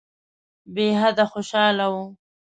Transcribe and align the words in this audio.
بېحده 0.73 1.23
خوشاله 1.31 1.85
وو. 1.93 2.03